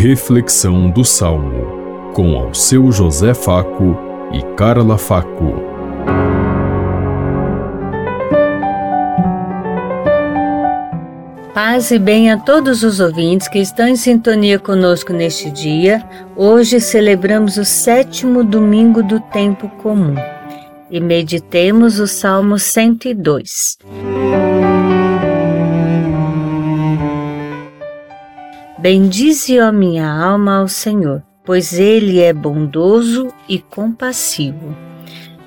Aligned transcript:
Reflexão 0.00 0.88
do 0.88 1.04
Salmo, 1.04 2.12
com 2.14 2.36
ao 2.36 2.54
seu 2.54 2.92
José 2.92 3.34
Faco 3.34 3.98
e 4.32 4.40
Carla 4.54 4.96
Faco. 4.96 5.54
Paz 11.52 11.90
e 11.90 11.98
bem 11.98 12.30
a 12.30 12.38
todos 12.38 12.84
os 12.84 13.00
ouvintes 13.00 13.48
que 13.48 13.58
estão 13.58 13.88
em 13.88 13.96
sintonia 13.96 14.60
conosco 14.60 15.12
neste 15.12 15.50
dia. 15.50 16.08
Hoje 16.36 16.78
celebramos 16.78 17.56
o 17.56 17.64
sétimo 17.64 18.44
domingo 18.44 19.02
do 19.02 19.18
tempo 19.18 19.68
comum 19.82 20.14
e 20.88 21.00
meditemos 21.00 21.98
o 21.98 22.06
Salmo 22.06 22.56
102. 22.56 23.78
Bendize, 28.80 29.58
ó 29.58 29.72
minha 29.72 30.08
alma, 30.08 30.58
ao 30.58 30.68
Senhor, 30.68 31.20
pois 31.44 31.76
Ele 31.76 32.20
é 32.20 32.32
bondoso 32.32 33.26
e 33.48 33.58
compassivo. 33.58 34.72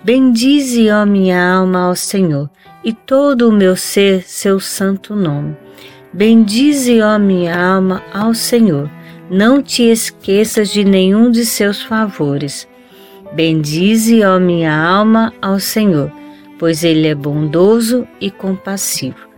Bendize, 0.03 0.89
ó 0.91 1.05
minha 1.05 1.41
alma, 1.41 1.87
ao 1.87 1.95
Senhor, 1.95 2.49
e 2.83 2.91
todo 2.91 3.47
o 3.47 3.51
meu 3.53 3.77
ser, 3.77 4.23
seu 4.23 4.59
santo 4.59 5.15
nome. 5.15 5.55
Bendize, 6.11 7.01
ó 7.01 7.17
minha 7.17 7.57
alma, 7.57 8.03
ao 8.13 8.33
Senhor. 8.33 8.91
Não 9.29 9.63
te 9.63 9.83
esqueças 9.83 10.69
de 10.69 10.83
nenhum 10.83 11.31
de 11.31 11.45
seus 11.45 11.81
favores. 11.81 12.67
Bendize, 13.31 14.21
ó 14.25 14.41
minha 14.41 14.75
alma, 14.75 15.31
ao 15.41 15.57
Senhor, 15.57 16.11
pois 16.59 16.83
Ele 16.83 17.07
é 17.07 17.15
bondoso 17.15 18.05
e 18.19 18.29
compassivo, 18.29 19.29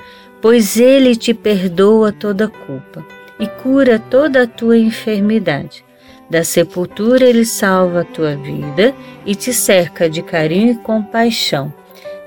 pois 0.42 0.78
Ele 0.78 1.16
te 1.16 1.32
perdoa 1.32 2.12
toda 2.12 2.48
culpa 2.48 3.13
e 3.40 3.48
cura 3.48 4.00
toda 4.00 4.44
a 4.44 4.48
tua 4.48 4.78
enfermidade. 4.78 5.84
Da 6.30 6.44
sepultura 6.44 7.26
ele 7.26 7.46
salva 7.46 8.02
a 8.02 8.06
tua 8.06 8.36
vida 8.36 8.94
e 9.26 9.36
te 9.36 9.54
cerca 9.54 10.10
de 10.10 10.22
carinho 10.22 10.72
e 10.72 10.78
compaixão. 10.78 11.74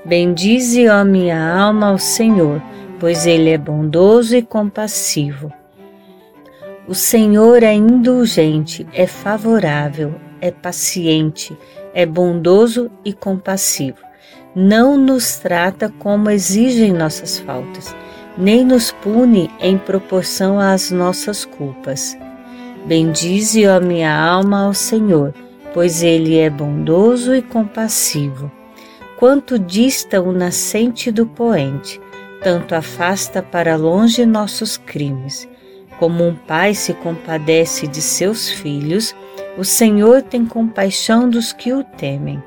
Bendize, 0.05 0.87
ó 0.87 1.03
minha 1.03 1.37
alma, 1.37 1.87
ao 1.87 1.97
Senhor, 1.97 2.61
pois 2.99 3.25
ele 3.25 3.49
é 3.49 3.57
bondoso 3.57 4.35
e 4.35 4.41
compassivo. 4.41 5.51
O 6.87 6.95
Senhor 6.95 7.63
é 7.63 7.73
indulgente, 7.73 8.87
é 8.93 9.05
favorável, 9.05 10.15
é 10.39 10.51
paciente, 10.51 11.57
é 11.93 12.05
bondoso 12.05 12.89
e 13.03 13.11
compassivo. 13.11 13.97
Não 14.55 14.97
nos 14.97 15.37
trata 15.37 15.91
como 15.99 16.29
exigem 16.29 16.93
nossas 16.93 17.37
faltas 17.37 17.93
nem 18.37 18.63
nos 18.63 18.91
pune 18.91 19.49
em 19.59 19.77
proporção 19.77 20.59
às 20.59 20.91
nossas 20.91 21.43
culpas. 21.43 22.17
Bendize, 22.85 23.67
ó 23.67 23.79
minha 23.79 24.15
alma, 24.15 24.65
ao 24.65 24.73
Senhor, 24.73 25.33
pois 25.73 26.03
Ele 26.03 26.37
é 26.37 26.49
bondoso 26.49 27.35
e 27.35 27.41
compassivo. 27.41 28.51
Quanto 29.17 29.57
dista 29.57 30.21
o 30.21 30.31
nascente 30.31 31.11
do 31.11 31.25
poente, 31.25 31.99
tanto 32.43 32.75
afasta 32.75 33.41
para 33.41 33.75
longe 33.75 34.25
nossos 34.25 34.77
crimes. 34.77 35.49
Como 35.97 36.23
um 36.23 36.35
pai 36.35 36.75
se 36.75 36.93
compadece 36.93 37.87
de 37.87 38.01
seus 38.01 38.49
filhos, 38.49 39.15
o 39.57 39.63
Senhor 39.63 40.21
tem 40.21 40.45
compaixão 40.45 41.27
dos 41.27 41.51
que 41.51 41.73
o 41.73 41.83
temem. 41.83 42.41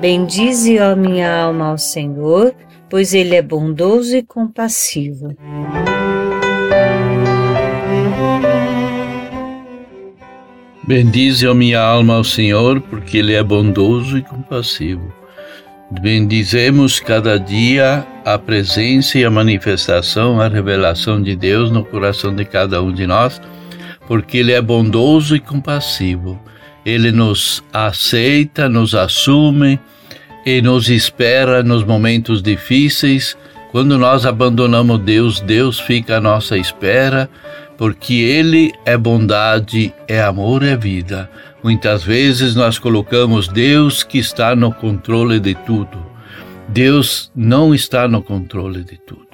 Bendize, 0.00 0.80
ó 0.80 0.96
minha 0.96 1.44
alma, 1.44 1.68
ao 1.68 1.78
Senhor, 1.78 2.52
pois 2.92 3.14
ele 3.14 3.34
é 3.34 3.40
bondoso 3.40 4.14
e 4.14 4.22
compassivo. 4.22 5.34
Bendize 10.86 11.46
a 11.46 11.54
minha 11.54 11.80
alma 11.80 12.16
ao 12.16 12.22
Senhor, 12.22 12.82
porque 12.82 13.16
Ele 13.16 13.32
é 13.32 13.42
bondoso 13.42 14.18
e 14.18 14.22
compassivo. 14.22 15.10
Bendizemos 16.02 17.00
cada 17.00 17.38
dia 17.40 18.06
a 18.26 18.36
presença 18.36 19.18
e 19.18 19.24
a 19.24 19.30
manifestação, 19.30 20.38
a 20.38 20.48
revelação 20.48 21.22
de 21.22 21.34
Deus 21.34 21.70
no 21.70 21.82
coração 21.82 22.34
de 22.34 22.44
cada 22.44 22.82
um 22.82 22.92
de 22.92 23.06
nós, 23.06 23.40
porque 24.06 24.36
Ele 24.36 24.52
é 24.52 24.60
bondoso 24.60 25.34
e 25.34 25.40
compassivo. 25.40 26.38
Ele 26.84 27.10
nos 27.10 27.64
aceita, 27.72 28.68
nos 28.68 28.94
assume, 28.94 29.80
e 30.44 30.60
nos 30.60 30.88
espera 30.88 31.62
nos 31.62 31.84
momentos 31.84 32.42
difíceis. 32.42 33.36
Quando 33.70 33.98
nós 33.98 34.26
abandonamos 34.26 35.00
Deus, 35.00 35.40
Deus 35.40 35.80
fica 35.80 36.18
à 36.18 36.20
nossa 36.20 36.58
espera, 36.58 37.28
porque 37.78 38.14
Ele 38.14 38.72
é 38.84 38.96
bondade, 38.96 39.94
é 40.06 40.20
amor, 40.20 40.62
é 40.62 40.76
vida. 40.76 41.30
Muitas 41.62 42.02
vezes 42.04 42.54
nós 42.54 42.78
colocamos 42.78 43.48
Deus 43.48 44.02
que 44.02 44.18
está 44.18 44.54
no 44.54 44.72
controle 44.72 45.38
de 45.40 45.54
tudo. 45.54 46.04
Deus 46.68 47.30
não 47.34 47.74
está 47.74 48.08
no 48.08 48.22
controle 48.22 48.82
de 48.82 48.98
tudo. 48.98 49.26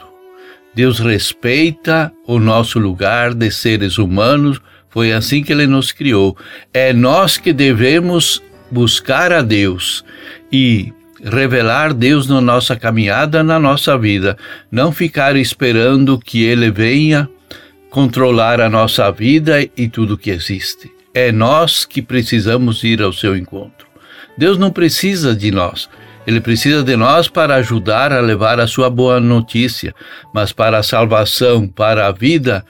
Deus 0.75 1.01
respeita 1.01 2.13
o 2.27 2.39
nosso 2.39 2.79
lugar 2.79 3.35
de 3.35 3.51
seres 3.51 3.99
humanos, 3.99 4.61
foi 4.89 5.13
assim 5.13 5.43
que 5.43 5.53
Ele 5.53 5.67
nos 5.67 5.91
criou. 5.91 6.37
É 6.73 6.93
nós 6.93 7.37
que 7.37 7.53
devemos 7.53 8.43
buscar 8.71 9.33
a 9.33 9.43
Deus 9.43 10.05
e 10.53 10.93
revelar 11.23 11.93
Deus 11.93 12.27
na 12.29 12.41
nossa 12.41 12.77
caminhada, 12.77 13.43
na 13.43 13.59
nossa 13.59 13.97
vida, 13.99 14.37
não 14.71 14.93
ficar 14.93 15.37
esperando 15.37 16.19
que 16.19 16.45
Ele 16.45 16.71
venha 16.71 17.29
controlar 17.91 18.61
a 18.61 18.69
nossa 18.69 19.11
vida 19.11 19.63
e 19.77 19.89
tudo 19.89 20.19
que 20.19 20.31
existe. 20.31 20.91
É 21.15 21.33
nós 21.33 21.85
que 21.85 22.03
precisamos 22.03 22.85
ir 22.85 23.03
ao 23.03 23.13
seu 23.13 23.37
encontro. 23.37 23.87
Deus 24.37 24.57
não 24.57 24.71
precisa 24.71 25.35
de 25.35 25.51
nós. 25.51 25.89
Ele 26.27 26.41
precisa 26.41 26.83
de 26.83 26.95
nós 26.95 27.27
para 27.27 27.55
ajudar 27.57 28.13
a 28.13 28.21
levar 28.21 28.61
a 28.61 28.67
sua 28.67 28.91
boa 28.91 29.19
notícia, 29.19 29.95
mas 30.33 30.53
para 30.53 30.79
a 30.79 30.83
salvação, 30.83 31.67
para 31.67 32.07
a 32.07 32.13
vida, 32.13 32.65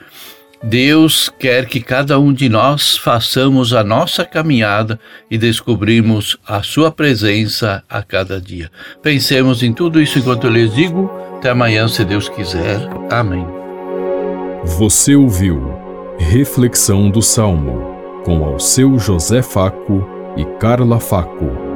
Deus 0.62 1.30
quer 1.38 1.66
que 1.66 1.80
cada 1.80 2.18
um 2.18 2.32
de 2.32 2.48
nós 2.48 2.96
façamos 2.96 3.72
a 3.72 3.84
nossa 3.84 4.24
caminhada 4.24 4.98
e 5.30 5.38
descobrimos 5.38 6.36
a 6.46 6.62
Sua 6.62 6.90
presença 6.90 7.82
a 7.88 8.02
cada 8.02 8.40
dia. 8.40 8.70
Pensemos 9.02 9.62
em 9.62 9.72
tudo 9.72 10.00
isso 10.00 10.18
enquanto 10.18 10.46
eu 10.46 10.50
lhes 10.50 10.74
digo. 10.74 11.10
Até 11.36 11.50
amanhã, 11.50 11.86
se 11.86 12.04
Deus 12.04 12.28
quiser. 12.28 12.80
Amém. 13.10 13.46
Você 14.64 15.14
ouviu 15.14 15.72
Reflexão 16.18 17.08
do 17.08 17.22
Salmo 17.22 17.96
com 18.24 18.44
ao 18.44 18.58
seu 18.58 18.98
José 18.98 19.40
Faco 19.40 20.06
e 20.36 20.44
Carla 20.58 20.98
Faco. 20.98 21.67